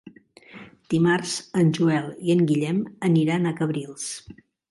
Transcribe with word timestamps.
Dimarts 0.93 1.33
en 1.65 1.69
Joel 1.79 2.09
i 2.29 2.33
en 2.37 2.43
Guillem 2.53 2.81
aniran 3.13 3.45
a 3.51 3.55
Cabrils. 3.63 4.09